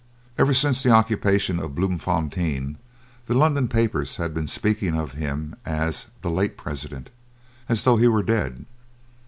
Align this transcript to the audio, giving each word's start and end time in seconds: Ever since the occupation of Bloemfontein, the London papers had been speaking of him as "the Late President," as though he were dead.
Ever 0.35 0.55
since 0.55 0.81
the 0.81 0.89
occupation 0.89 1.59
of 1.59 1.75
Bloemfontein, 1.75 2.79
the 3.27 3.35
London 3.35 3.67
papers 3.67 4.15
had 4.15 4.33
been 4.33 4.47
speaking 4.47 4.97
of 4.97 5.11
him 5.11 5.55
as 5.63 6.07
"the 6.23 6.31
Late 6.31 6.57
President," 6.57 7.11
as 7.69 7.83
though 7.83 7.97
he 7.97 8.07
were 8.07 8.23
dead. 8.23 8.65